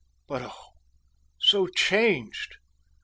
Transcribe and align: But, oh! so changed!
But, 0.27 0.41
oh! 0.41 0.69
so 1.37 1.67
changed! 1.67 2.55